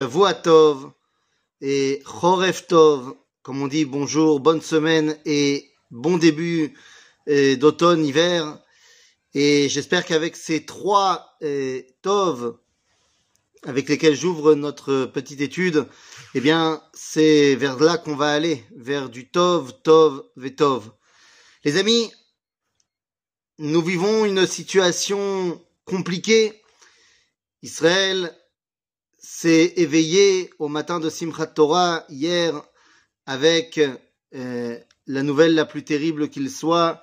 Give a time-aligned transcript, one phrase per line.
[0.00, 0.92] Voix Tov
[1.60, 6.78] et Choref Tov, comme on dit bonjour, bonne semaine et bon début
[7.28, 8.62] euh, d'automne, hiver.
[9.34, 12.58] Et j'espère qu'avec ces trois euh, Tov
[13.64, 15.88] avec lesquels j'ouvre notre petite étude,
[16.36, 20.92] eh bien, c'est vers là qu'on va aller, vers du Tov, Tov, Vetov.
[21.64, 22.12] Les amis,
[23.58, 26.62] nous vivons une situation compliquée.
[27.62, 28.37] Israël
[29.18, 32.62] s'est éveillé au matin de Simchat Torah hier
[33.26, 33.80] avec
[34.34, 37.02] euh, la nouvelle la plus terrible qu'il soit.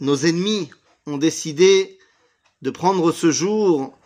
[0.00, 0.70] Nos ennemis
[1.06, 1.98] ont décidé
[2.62, 3.96] de prendre ce jour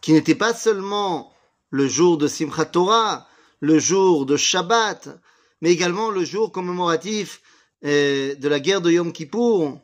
[0.00, 1.32] qui n'était pas seulement
[1.70, 3.28] le jour de Simchat Torah,
[3.60, 5.08] le jour de Shabbat,
[5.60, 7.42] mais également le jour commémoratif
[7.84, 9.80] euh, de la guerre de Yom Kippour,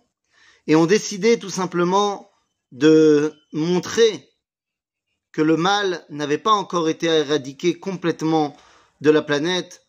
[0.67, 2.30] et ont décidé tout simplement
[2.73, 4.30] de montrer
[5.33, 8.57] que le mal n'avait pas encore été éradiqué complètement
[9.01, 9.87] de la planète.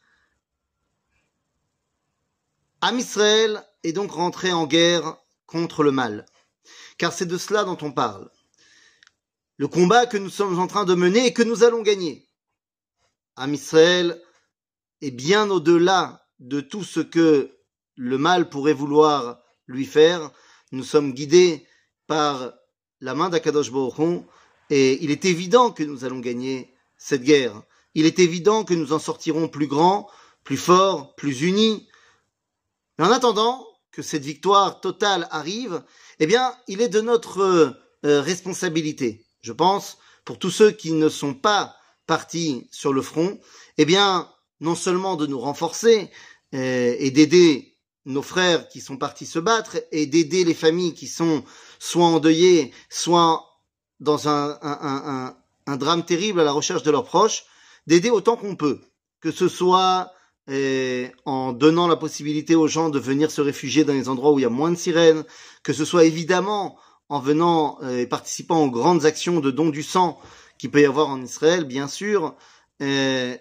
[2.82, 6.26] Am Israël est donc rentré en guerre contre le mal.
[6.98, 8.30] Car c'est de cela dont on parle.
[9.58, 12.28] Le combat que nous sommes en train de mener et que nous allons gagner.
[13.36, 14.22] Am Israël
[15.02, 17.58] est bien au-delà de tout ce que
[17.96, 20.32] le mal pourrait vouloir lui faire.
[20.72, 21.68] Nous sommes guidés
[22.08, 22.54] par
[23.00, 24.24] la main d'Akadosh Baruch
[24.72, 27.62] et il est évident que nous allons gagner cette guerre.
[27.94, 30.10] Il est évident que nous en sortirons plus grands,
[30.46, 31.88] plus forts, plus unis.
[32.98, 35.84] Mais en attendant que cette victoire totale arrive,
[36.20, 41.10] eh bien, il est de notre euh, responsabilité, je pense, pour tous ceux qui ne
[41.10, 41.76] sont pas
[42.08, 43.42] partis sur le front,
[43.78, 46.10] eh bien, non seulement de nous renforcer
[46.56, 51.08] euh, et d'aider nos frères qui sont partis se battre et d'aider les familles qui
[51.08, 51.44] sont
[51.78, 53.51] soit endeuillées, soit
[54.02, 57.46] dans un, un, un, un, drame terrible à la recherche de leurs proches,
[57.88, 58.82] d'aider autant qu'on peut,
[59.22, 60.12] que ce soit
[60.48, 64.40] eh, en donnant la possibilité aux gens de venir se réfugier dans les endroits où
[64.40, 65.24] il y a moins de sirènes,
[65.64, 66.78] que ce soit évidemment
[67.10, 70.20] en venant et participant aux grandes actions de don du sang
[70.58, 72.36] qu'il peut y avoir en Israël, bien sûr.
[72.80, 73.38] Eh,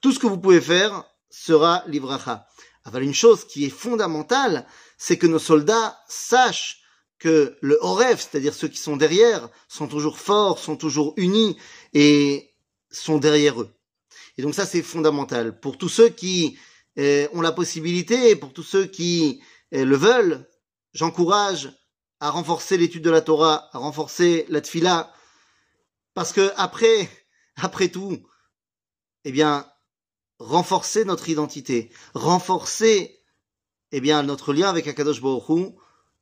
[0.00, 2.46] tout ce que vous pouvez faire sera livracha.
[2.84, 4.66] Alors une chose qui est fondamentale,
[4.98, 6.79] c'est que nos soldats sachent
[7.20, 11.56] que le Horef, c'est-à-dire ceux qui sont derrière, sont toujours forts, sont toujours unis
[11.92, 12.50] et
[12.90, 13.70] sont derrière eux.
[14.38, 15.60] Et donc ça, c'est fondamental.
[15.60, 16.58] Pour tous ceux qui
[16.96, 20.48] eh, ont la possibilité, pour tous ceux qui eh, le veulent,
[20.94, 21.72] j'encourage
[22.20, 25.12] à renforcer l'étude de la Torah, à renforcer la Tfila,
[26.14, 27.08] parce que après,
[27.56, 28.18] après tout,
[29.24, 29.66] eh bien,
[30.38, 33.20] renforcer notre identité, renforcer,
[33.92, 35.74] eh bien, notre lien avec Akadosh Baruch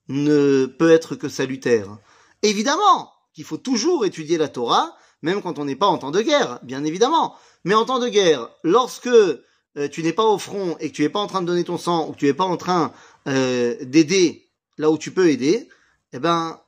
[0.08, 1.98] ne peut être que salutaire.
[2.42, 6.22] Évidemment qu'il faut toujours étudier la Torah, même quand on n'est pas en temps de
[6.22, 7.36] guerre, bien évidemment.
[7.64, 11.02] Mais en temps de guerre, lorsque euh, tu n'es pas au front et que tu
[11.02, 12.92] n'es pas en train de donner ton sang ou que tu n'es pas en train
[13.26, 15.68] euh, d'aider là où tu peux aider,
[16.12, 16.60] eh ben,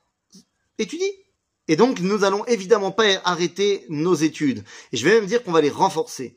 [0.77, 1.11] étudie.
[1.67, 4.63] Et donc, nous allons évidemment pas arrêter nos études.
[4.91, 6.35] Et je vais même dire qu'on va les renforcer.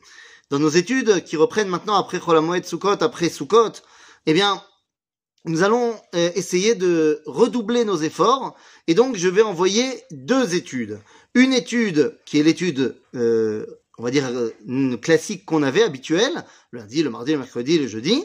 [0.51, 3.73] Dans nos études qui reprennent maintenant après Cholamoed Sukkot, après Sukkot,
[4.27, 4.63] eh bien,
[5.45, 8.57] nous allons euh, essayer de redoubler nos efforts
[8.87, 11.01] et donc je vais envoyer deux études.
[11.35, 13.67] Une étude qui est l'étude, euh,
[13.99, 17.89] on va dire, euh, classique qu'on avait, habituelle, le lundi, le mardi, le mercredi, le
[17.89, 18.25] jeudi,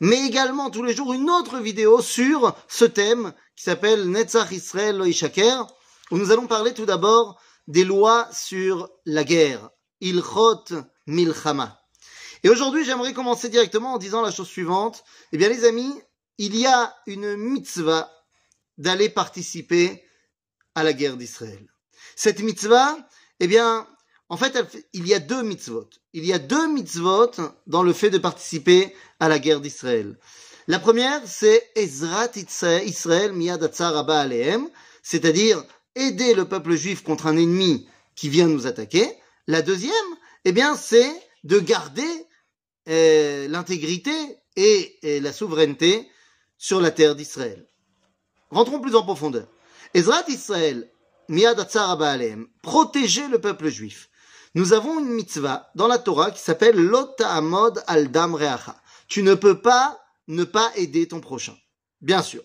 [0.00, 4.96] mais également tous les jours une autre vidéo sur ce thème qui s'appelle Netzach Israël
[4.96, 5.66] Loishaker,
[6.10, 10.64] où nous allons parler tout d'abord des lois sur la guerre, Ilchot
[11.06, 11.80] Milchama.
[12.44, 15.02] Et aujourd'hui, j'aimerais commencer directement en disant la chose suivante.
[15.32, 15.92] Eh bien, les amis,
[16.38, 18.10] il y a une mitzvah
[18.78, 20.04] d'aller participer
[20.74, 21.66] à la guerre d'Israël.
[22.14, 22.96] Cette mitzvah,
[23.40, 23.86] eh bien,
[24.28, 24.56] en fait,
[24.92, 25.88] il y a deux mitzvot.
[26.12, 27.32] Il y a deux mitzvot
[27.66, 30.18] dans le fait de participer à la guerre d'Israël.
[30.68, 32.30] La première, c'est Ezrat
[32.84, 34.68] Israël miyad Abba alehem,
[35.02, 39.10] c'est-à-dire aider le peuple juif contre un ennemi qui vient nous attaquer.
[39.46, 39.94] La deuxième,
[40.44, 41.10] eh bien, c'est
[41.44, 42.26] de garder
[42.88, 44.12] euh, l'intégrité
[44.56, 46.08] et, et la souveraineté
[46.58, 47.66] sur la terre d'Israël.
[48.50, 49.46] Rentrons plus en profondeur.
[49.94, 50.90] Ezrat Israël,
[51.30, 54.10] Aleem, protéger le peuple juif.
[54.54, 58.80] Nous avons une mitzvah dans la Torah qui s'appelle Lota Amod al Dam Reacha.
[59.06, 61.56] Tu ne peux pas ne pas aider ton prochain.
[62.00, 62.42] Bien sûr.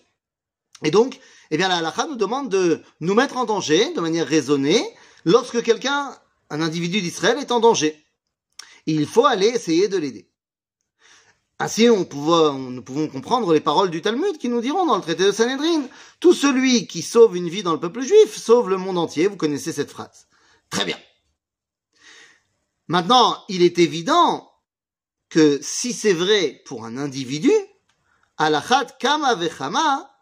[0.82, 1.18] Et donc,
[1.50, 4.84] eh bien, la halakha nous demande de nous mettre en danger de manière raisonnée
[5.24, 6.16] lorsque quelqu'un,
[6.50, 8.04] un individu d'Israël est en danger.
[8.86, 10.28] Il faut aller essayer de l'aider.
[11.64, 15.24] Ainsi, on nous pouvons comprendre les paroles du Talmud qui nous diront dans le traité
[15.24, 15.88] de Sanhedrin,
[16.20, 19.28] tout celui qui sauve une vie dans le peuple juif sauve le monde entier.
[19.28, 20.26] Vous connaissez cette phrase.
[20.68, 20.98] Très bien.
[22.86, 24.52] Maintenant, il est évident
[25.30, 27.50] que si c'est vrai pour un individu,
[28.36, 30.14] alachat kama vechama,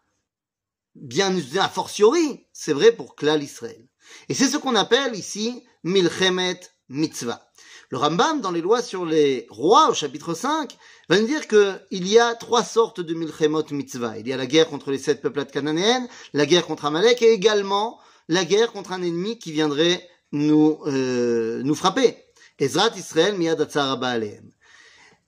[0.95, 3.85] bien a fortiori, c'est vrai pour Klal Israël.
[4.29, 7.51] Et c'est ce qu'on appelle ici milchemet mitzvah.
[7.93, 10.75] Le Rambam, dans les lois sur les rois, au chapitre 5,
[11.09, 14.17] va nous dire qu'il y a trois sortes de milchemot mitzvah.
[14.17, 17.31] Il y a la guerre contre les sept peuplades cananéennes, la guerre contre Amalek et
[17.31, 17.99] également
[18.29, 22.17] la guerre contre un ennemi qui viendrait nous, euh, nous frapper.
[22.57, 23.61] Ezrat Israël miyad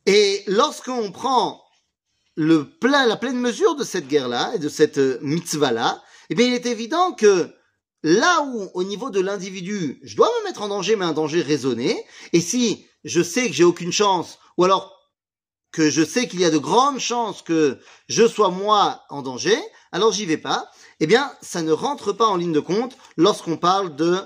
[0.07, 1.61] Et lorsqu'on prend
[2.35, 6.01] le plein, la pleine mesure de cette guerre-là et de cette euh, mitzvah-là,
[6.31, 7.47] eh bien, il est évident que
[8.05, 11.41] là où, au niveau de l'individu, je dois me mettre en danger, mais un danger
[11.41, 14.93] raisonné, et si je sais que j'ai aucune chance, ou alors
[15.71, 19.57] que je sais qu'il y a de grandes chances que je sois moi en danger,
[19.91, 20.69] alors j'y vais pas,
[20.99, 24.21] eh bien, ça ne rentre pas en ligne de compte lorsqu'on parle de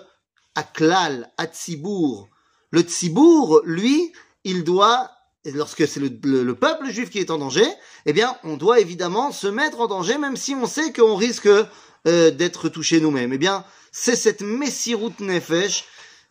[0.56, 2.28] aklal, atsibour.
[2.72, 4.12] Le tsibour, lui,
[4.44, 5.10] il doit
[5.46, 7.66] lorsque c'est le, peuple juif qui est en danger,
[8.06, 11.48] eh bien, on doit évidemment se mettre en danger, même si on sait qu'on risque
[12.08, 13.34] euh, d'être touché nous-mêmes.
[13.34, 15.86] Eh bien, c'est cette messirut nefesh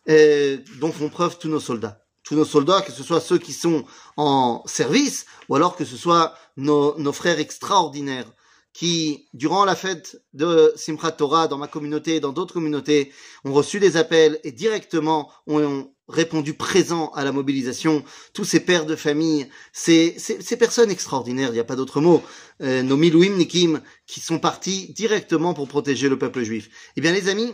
[0.09, 2.03] euh, dont font preuve tous nos soldats.
[2.23, 3.85] Tous nos soldats, que ce soit ceux qui sont
[4.17, 8.31] en service, ou alors que ce soit nos frères extraordinaires
[8.73, 13.11] qui, durant la fête de Simchat Torah, dans ma communauté et dans d'autres communautés,
[13.43, 18.85] ont reçu des appels et directement ont répondu présent à la mobilisation, tous ces pères
[18.85, 22.23] de famille, ces, ces, personnes extraordinaires, il n'y a pas d'autre mot,
[22.61, 26.69] euh, nos Milouim Nikim, qui sont partis directement pour protéger le peuple juif.
[26.95, 27.53] Eh bien les amis,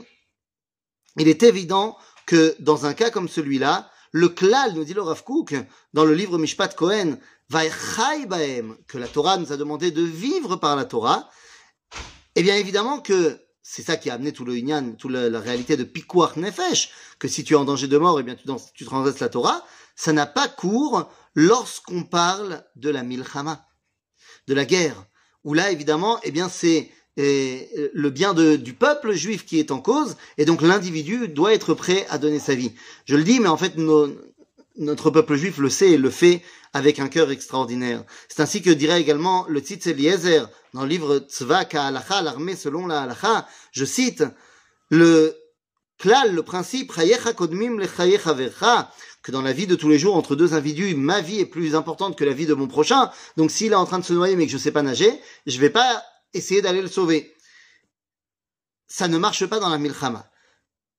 [1.18, 5.25] il est évident que dans un cas comme celui-là, le klal, nous dit le Rav
[5.25, 5.53] Kook,
[5.91, 7.17] dans le livre Mishpat Cohen,
[7.51, 11.29] que la Torah nous a demandé de vivre par la Torah,
[12.35, 15.75] eh bien évidemment que c'est ça qui a amené tout le Inyan, toute la, réalité
[15.75, 18.85] de Pikuach Nefesh, que si tu es en danger de mort, eh bien tu, tu
[18.85, 19.65] transgresses la Torah,
[19.97, 23.68] ça n'a pas cours lorsqu'on parle de la Milchama,
[24.47, 25.07] de la guerre,
[25.44, 29.79] où là évidemment, eh bien c'est eh, le bien du peuple juif qui est en
[29.79, 32.71] cause, et donc l'individu doit être prêt à donner sa vie.
[33.06, 33.73] Je le dis, mais en fait,
[34.77, 36.41] notre peuple juif le sait et le fait
[36.73, 38.03] avec un cœur extraordinaire.
[38.27, 42.85] C'est ainsi que dirait également le Tzitz Eliezer dans le livre Tzva Ka'alacha, l'armée selon
[42.85, 44.25] la halacha, je cite,
[44.89, 45.33] le
[45.97, 51.21] klal, le principe, que dans la vie de tous les jours, entre deux individus, ma
[51.21, 53.09] vie est plus importante que la vie de mon prochain.
[53.38, 55.11] Donc s'il est en train de se noyer mais que je ne sais pas nager,
[55.47, 56.03] je vais pas
[56.35, 57.33] essayer d'aller le sauver.
[58.87, 60.29] Ça ne marche pas dans la milchama.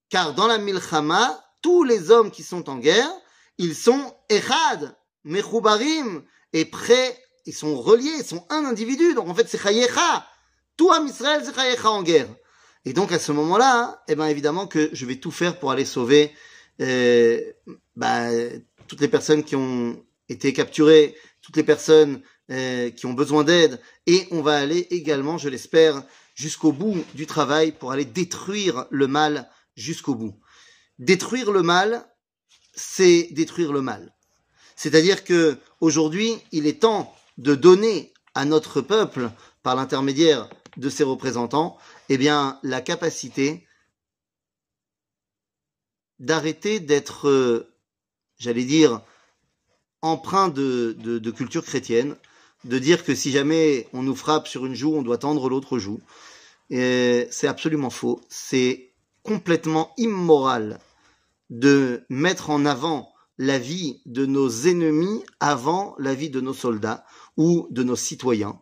[0.08, 3.10] Car dans la milchama, tous les hommes qui sont en guerre,
[3.58, 9.14] ils sont echad, mechoubarim, et prêts ils sont reliés, ils sont un individu.
[9.14, 10.26] Donc en fait, c'est Chayecha.
[10.76, 12.28] Tout Am Israël, c'est Chayecha en guerre.
[12.84, 15.84] Et donc à ce moment-là, eh ben évidemment que je vais tout faire pour aller
[15.84, 16.32] sauver
[16.80, 17.40] euh,
[17.94, 18.28] bah,
[18.86, 22.20] toutes les personnes qui ont été capturées, toutes les personnes
[22.50, 23.80] euh, qui ont besoin d'aide.
[24.06, 26.02] Et on va aller également, je l'espère,
[26.34, 30.34] jusqu'au bout du travail pour aller détruire le mal jusqu'au bout.
[30.98, 32.06] Détruire le mal,
[32.74, 34.14] c'est détruire le mal.
[34.76, 39.30] C'est-à-dire que aujourd'hui, il est temps de donner à notre peuple,
[39.62, 41.76] par l'intermédiaire de ses représentants,
[42.08, 43.66] eh bien, la capacité
[46.20, 47.74] d'arrêter d'être, euh,
[48.38, 49.02] j'allais dire,
[50.02, 52.14] empreint de, de, culture chrétienne,
[52.66, 55.78] de dire que si jamais on nous frappe sur une joue, on doit tendre l'autre
[55.78, 56.00] joue.
[56.70, 58.20] C'est absolument faux.
[58.28, 58.92] C'est
[59.22, 60.78] complètement immoral
[61.50, 67.04] de mettre en avant la vie de nos ennemis avant la vie de nos soldats
[67.36, 68.58] ou de nos citoyens.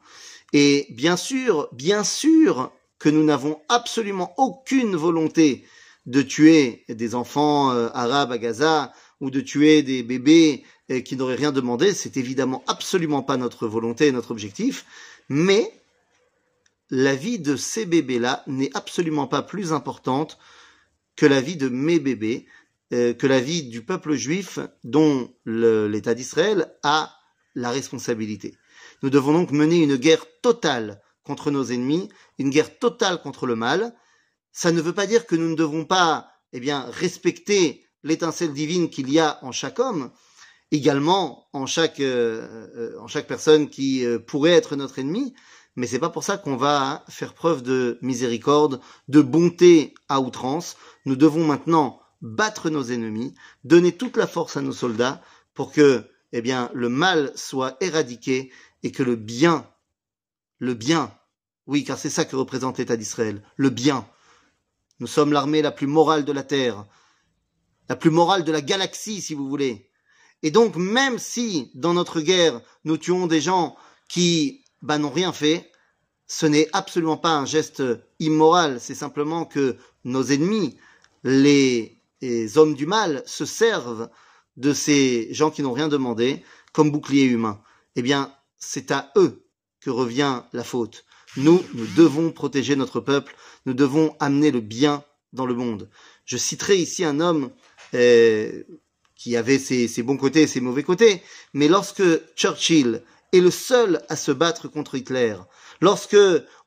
[0.52, 5.64] Et bien sûr, bien sûr que nous n'avons absolument aucune volonté
[6.06, 11.16] de tuer des enfants euh, arabes à Gaza ou de tuer des bébés euh, qui
[11.16, 11.94] n'auraient rien demandé.
[11.94, 14.84] C'est évidemment absolument pas notre volonté et notre objectif.
[15.28, 15.72] Mais
[16.90, 20.38] la vie de ces bébés-là n'est absolument pas plus importante
[21.16, 22.46] que la vie de mes bébés,
[22.92, 27.14] euh, que la vie du peuple juif dont l'État d'Israël a
[27.54, 28.56] la responsabilité.
[29.02, 33.56] Nous devons donc mener une guerre totale contre nos ennemis, une guerre totale contre le
[33.56, 33.94] mal.
[34.52, 38.90] Ça ne veut pas dire que nous ne devons pas, eh bien, respecter l'étincelle divine
[38.90, 40.10] qu'il y a en chaque homme,
[40.74, 45.34] également en chaque, euh, euh, en chaque personne qui euh, pourrait être notre ennemi,
[45.76, 50.76] mais c'est pas pour ça qu'on va faire preuve de miséricorde, de bonté à outrance.
[51.06, 55.22] Nous devons maintenant battre nos ennemis, donner toute la force à nos soldats
[55.54, 58.50] pour que, eh bien, le mal soit éradiqué
[58.82, 59.68] et que le bien,
[60.58, 61.12] le bien,
[61.66, 64.06] oui, car c'est ça que représente l'État d'Israël, le bien.
[64.98, 66.84] Nous sommes l'armée la plus morale de la terre.
[67.88, 69.90] la plus morale de la galaxie, si vous voulez.
[70.44, 73.76] Et donc, même si dans notre guerre, nous tuons des gens
[74.08, 75.72] qui bah, n'ont rien fait,
[76.26, 77.82] ce n'est absolument pas un geste
[78.20, 80.76] immoral, c'est simplement que nos ennemis,
[81.24, 81.98] les,
[82.56, 84.10] hommes du mal, se servent
[84.58, 87.62] de ces gens qui n'ont rien demandé comme bouclier humain.
[87.96, 89.46] Eh bien, c'est à eux
[89.80, 91.06] que revient la faute.
[91.38, 93.34] Nous, nous devons protéger notre peuple,
[93.64, 95.88] nous devons amener le bien dans le monde.
[96.26, 97.50] Je citerai ici un homme
[97.94, 98.62] euh,
[99.24, 101.22] qui avait ses, ses, bons côtés et ses mauvais côtés,
[101.54, 102.02] mais lorsque
[102.36, 103.02] Churchill
[103.32, 105.34] est le seul à se battre contre Hitler,
[105.80, 106.18] lorsque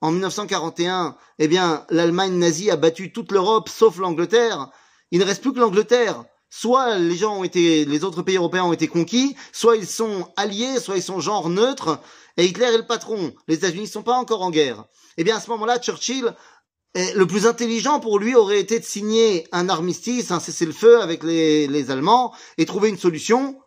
[0.02, 4.72] en 1941, eh bien, l'Allemagne nazie a battu toute l'Europe sauf l'Angleterre,
[5.12, 6.26] il ne reste plus que l'Angleterre.
[6.50, 10.28] Soit les gens ont été, les autres pays européens ont été conquis, soit ils sont
[10.36, 12.00] alliés, soit ils sont genre neutres,
[12.38, 13.34] et Hitler est le patron.
[13.48, 14.86] Les États-Unis ne sont pas encore en guerre.
[15.18, 16.34] Eh bien, à ce moment-là, Churchill
[16.96, 21.92] le plus intelligent pour lui aurait été de signer un armistice, un cessez-le-feu avec les,
[21.92, 23.60] Allemands et trouver une solution.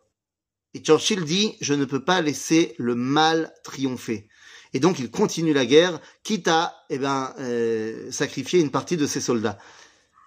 [0.74, 4.28] Et Churchill dit, je ne peux pas laisser le mal triompher.
[4.72, 9.06] Et donc il continue la guerre, quitte à eh ben, euh, sacrifier une partie de
[9.06, 9.58] ses soldats.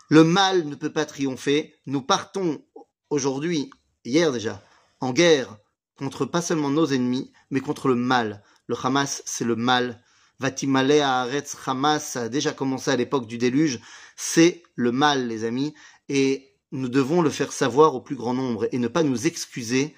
[0.09, 1.75] Le mal ne peut pas triompher.
[1.85, 2.63] Nous partons
[3.09, 3.69] aujourd'hui,
[4.03, 4.61] hier déjà,
[4.99, 5.57] en guerre
[5.95, 8.43] contre pas seulement nos ennemis, mais contre le mal.
[8.67, 10.02] Le Hamas, c'est le mal
[10.39, 13.79] Vatimale à Aretz Hamas a déjà commencé à l'époque du déluge,
[14.15, 15.73] c'est le mal, les amis,
[16.09, 19.95] et nous devons le faire savoir au plus grand nombre et ne pas nous excuser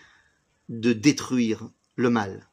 [0.69, 2.49] de détruire le mal.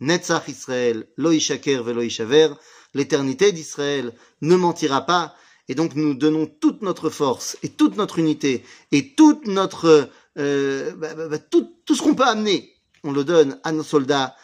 [0.00, 2.54] Netzach Israël, Loïchaker Veloïchaver,
[2.94, 5.34] l'éternité d'Israël ne mentira pas,
[5.68, 10.92] et donc nous donnons toute notre force et toute notre unité et toute notre euh,
[10.96, 14.34] bah, bah, bah, tout ce qu'on peut amener, on le donne à nos soldats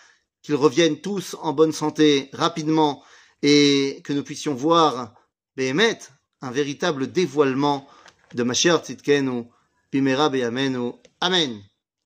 [0.43, 3.03] qu'ils reviennent tous en bonne santé rapidement
[3.43, 5.15] et que nous puissions voir
[5.57, 5.99] Behemet,
[6.41, 7.87] un véritable dévoilement
[8.35, 9.45] de Mashiach Tzidkenu,
[9.93, 10.93] Bimera Beyamenu.
[11.21, 11.61] Amen.